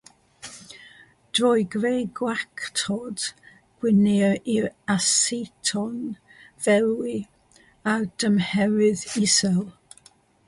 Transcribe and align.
Drwy 1.39 1.65
greu 1.75 1.99
gwactod, 2.19 3.25
gwneir 3.85 4.33
i'r 4.55 4.65
aseton 4.95 5.99
ferwi 6.69 7.15
ar 7.93 8.09
dymheredd 8.25 9.05
isel. 9.29 9.63